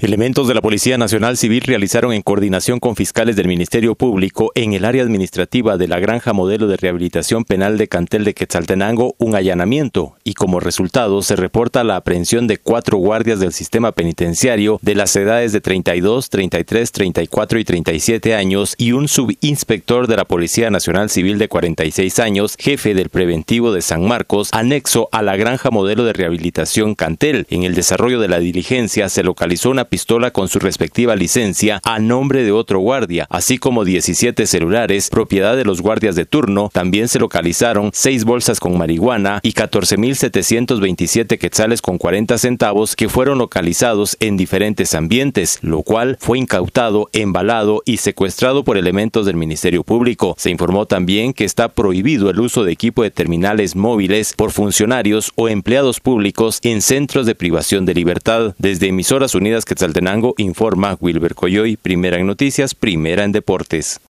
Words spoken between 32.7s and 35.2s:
guardia, así como 17 celulares,